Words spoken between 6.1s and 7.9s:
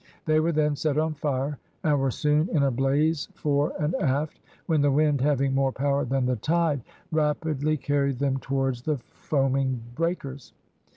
the tide, rapidly